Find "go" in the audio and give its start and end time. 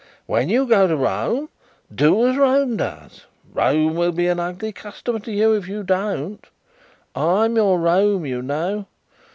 0.65-0.87